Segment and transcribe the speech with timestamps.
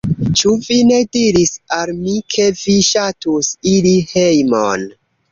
[0.39, 4.87] Ĉu vi ne diris al mi, ke vi ŝatus iri hejmon?